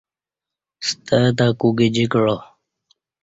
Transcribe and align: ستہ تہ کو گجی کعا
ستہ 0.87 1.17
تہ 1.37 1.45
کو 1.59 1.67
گجی 1.77 2.05
کعا 2.11 2.37